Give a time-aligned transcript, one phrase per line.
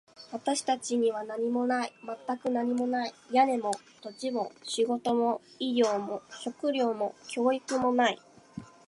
[0.31, 1.93] 私たちには何もない。
[2.27, 3.13] 全く何もない。
[3.31, 3.69] 屋根も、
[4.01, 8.19] 土地も、仕事も、医療も、食料も、教育もない。